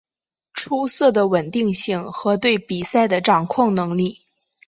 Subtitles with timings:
[0.55, 4.21] 出色的稳定性和对比赛的掌控能力。